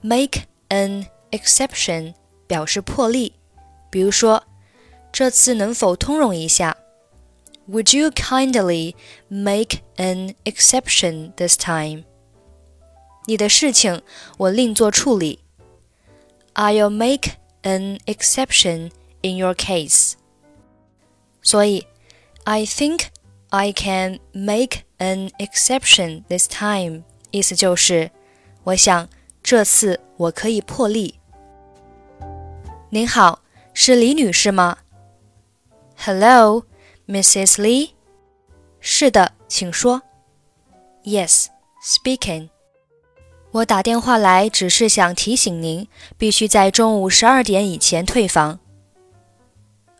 [0.00, 2.14] Make an exception
[2.46, 3.34] 表示破例，
[3.90, 4.42] 比如说。
[5.12, 6.76] 这次能否通融一下？
[7.68, 8.94] Would you kindly
[9.28, 12.04] make an exception this time？
[13.26, 14.02] 你的事情
[14.38, 15.40] 我另做处理。
[16.54, 17.32] I'll make
[17.62, 18.90] an exception
[19.22, 20.12] in your case。
[21.42, 21.86] 所以，
[22.44, 23.06] I think
[23.50, 27.02] I can make an exception this time。
[27.30, 28.10] 意思就是，
[28.64, 29.08] 我想
[29.42, 31.18] 这次我可以破例。
[32.90, 33.40] 您好，
[33.74, 34.78] 是李女士吗
[36.00, 36.64] ？Hello,
[37.06, 37.60] Mrs.
[37.60, 37.90] Lee.
[38.80, 40.02] 是的，请说。
[41.04, 41.46] Yes,
[41.82, 42.50] speaking.
[43.52, 48.58] 我打电话来只是想提醒您，必须在中午十二点以前退房。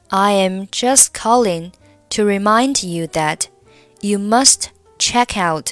[0.09, 1.73] I am just calling
[2.11, 3.47] to remind you that
[4.01, 4.67] you must
[4.99, 5.71] check out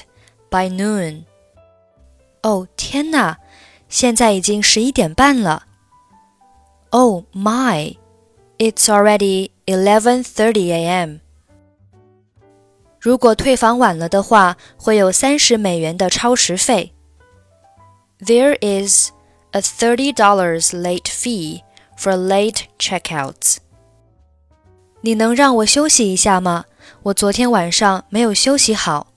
[0.49, 1.25] by noon.
[2.41, 3.37] 哦，天哪！
[3.87, 5.67] 现在已经十一点半了。
[6.89, 7.97] Oh my!
[8.57, 11.17] It's already 11:30 a.m.
[12.99, 16.93] 如果退房晚了的话，会有三十美元的超时费。
[18.19, 19.11] There is
[19.51, 21.61] a thirty dollars late fee
[21.97, 23.57] for late checkouts.
[25.01, 26.65] 你能让我休息一下吗？
[27.03, 29.13] 我昨天晚上没有休息好。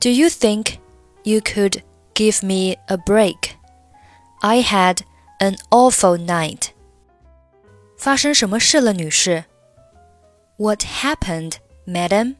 [0.00, 0.76] Do you think
[1.24, 1.82] you could
[2.14, 3.50] give me a break?
[4.40, 5.00] I had
[5.40, 6.68] an awful night.
[8.02, 9.44] 发生什么事了，女士？
[10.56, 11.54] What happened,
[11.86, 12.36] madam？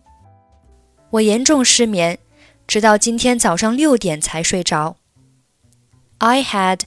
[1.11, 2.19] 我严重失眠，
[2.67, 4.97] 直到今天早上六点才睡着。
[6.19, 6.81] I had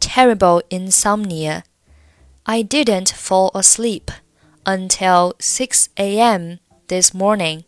[0.00, 1.62] terrible insomnia.
[2.42, 4.08] I didn't fall asleep
[4.64, 6.58] until 6 a.m.
[6.88, 7.64] this morning.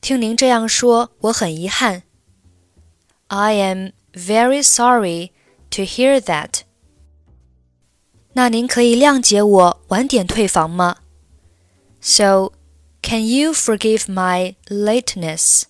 [0.00, 2.04] 听您这样说，我很遗憾。
[3.28, 5.32] I am very sorry
[5.70, 6.62] to hear that.
[8.36, 10.98] 那您可以谅解我晚点退房吗？
[12.00, 12.52] So,
[13.02, 15.64] can you forgive my lateness?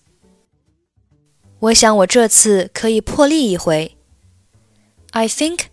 [1.59, 3.97] 我想我这次可以破例一回。
[5.11, 5.65] I think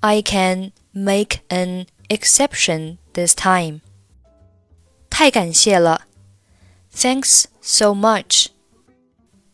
[0.00, 3.80] I can make an exception this time.
[5.10, 6.02] 太感谢了，
[6.94, 8.46] Thanks so much.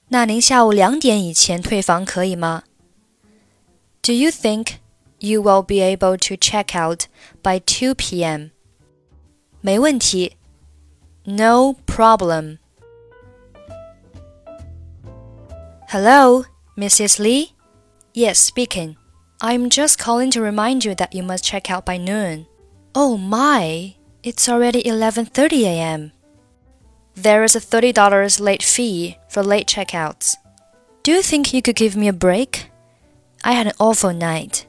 [0.08, 2.62] 那您下午两点以前退房可以吗？
[4.02, 4.76] Do you think
[5.20, 7.06] you will be able to check out
[7.42, 8.50] by 2 p.m.
[9.60, 10.36] 没问题.
[11.24, 12.58] No problem.
[15.88, 16.44] Hello,
[16.76, 17.18] Mrs.
[17.18, 17.54] Lee?
[18.12, 18.96] Yes, speaking.
[19.40, 22.46] I'm just calling to remind you that you must check out by noon.
[22.94, 26.12] Oh my, it's already 11:30 a.m.
[27.14, 30.36] There is a $30 late fee for late checkouts.
[31.02, 32.70] Do you think you could give me a break?
[33.44, 34.66] I had an awful night.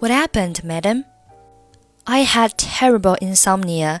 [0.00, 1.04] What happened, madam?
[2.06, 4.00] I had terrible insomnia.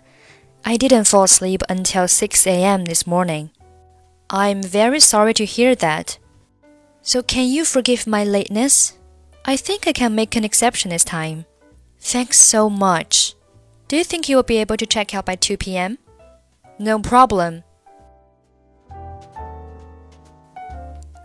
[0.64, 2.86] I didn't fall asleep until 6 a.m.
[2.86, 3.50] this morning.
[4.30, 6.18] I'm very sorry to hear that.
[7.02, 8.96] So, can you forgive my lateness?
[9.44, 11.44] I think I can make an exception this time.
[11.98, 13.34] Thanks so much.
[13.88, 15.98] Do you think you will be able to check out by 2 p.m.?
[16.78, 17.62] No problem.